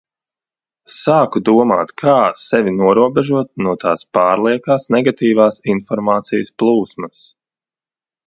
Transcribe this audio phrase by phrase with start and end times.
[0.93, 7.21] Sāku domāt, kā sevi norobežot no tās pārliekās negatīvās informācijas plūsmas.